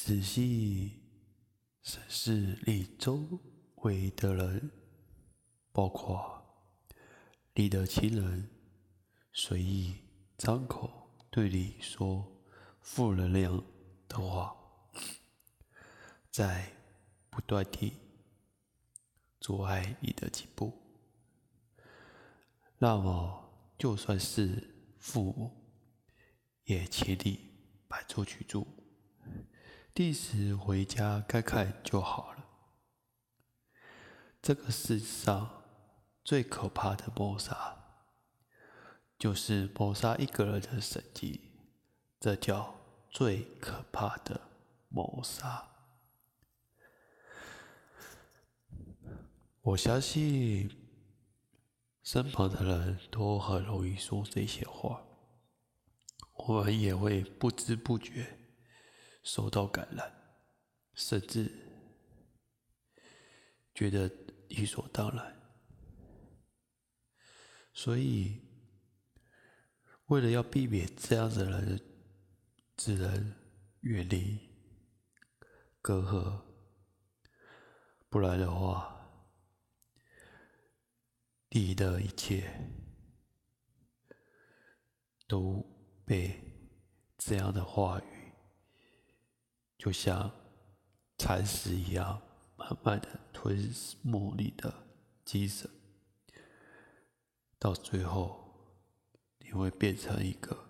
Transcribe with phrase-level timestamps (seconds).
[0.00, 0.92] 仔细
[1.82, 3.40] 审视你周
[3.78, 4.70] 围的人，
[5.72, 6.40] 包括
[7.52, 8.48] 你的亲人，
[9.32, 9.96] 随意
[10.36, 12.24] 张口对你说
[12.80, 13.60] 负能量
[14.06, 14.56] 的话，
[16.30, 16.72] 在
[17.28, 17.92] 不断地
[19.40, 20.72] 阻碍你的进步。
[22.78, 25.50] 那么，就算是父母，
[26.66, 27.40] 也请你
[27.88, 28.64] 搬出去住。
[29.98, 32.44] 第时回家看看就好了。
[34.40, 35.64] 这个世上
[36.22, 37.76] 最可怕的谋杀，
[39.18, 41.40] 就是谋杀一个人的神经，
[42.20, 42.76] 这叫
[43.10, 44.40] 最可怕的
[44.88, 45.68] 谋杀。
[49.62, 50.70] 我相信
[52.04, 55.02] 身旁的人都很容易说这些话，
[56.34, 58.38] 我们也会不知不觉。
[59.30, 60.10] 受到感染，
[60.94, 61.52] 甚至
[63.74, 64.10] 觉得
[64.48, 65.36] 理所当然。
[67.74, 68.40] 所以，
[70.06, 71.78] 为了要避免这样子的人，
[72.74, 73.34] 只能
[73.80, 74.38] 远离、
[75.82, 76.40] 隔阂，
[78.08, 78.98] 不然的话，
[81.50, 82.50] 你的一切
[85.26, 85.62] 都
[86.06, 86.40] 被
[87.18, 88.17] 这样的话语。
[89.78, 90.30] 就像
[91.16, 92.20] 蚕食一样，
[92.56, 93.56] 慢慢的吞
[94.02, 94.74] 没你的
[95.24, 95.70] 精神，
[97.60, 98.52] 到最后
[99.38, 100.68] 你会变成一个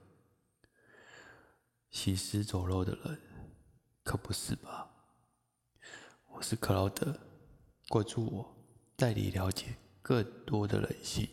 [1.90, 3.18] 行尸走肉的人，
[4.04, 4.90] 可不是吧？
[6.26, 7.18] 我是克劳德，
[7.88, 8.56] 关注我，
[8.94, 11.26] 带你了解更多的人性。